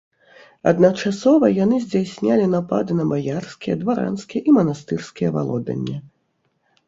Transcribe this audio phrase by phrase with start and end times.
[0.69, 5.97] Адначасова яны здзяйснялі напады на баярскія, дваранскія і манастырскія валодання.